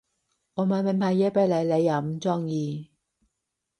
[0.55, 2.89] 我買名牌嘢畀你你又唔中意